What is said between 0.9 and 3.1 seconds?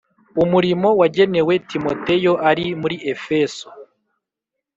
wagenewe Timoteyo, ari muri